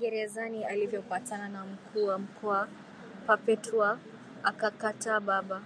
[0.00, 2.68] gerezani alivyopatana na mkuu wa mkoa
[3.26, 3.98] Perpetua
[4.42, 5.62] akakataa Baba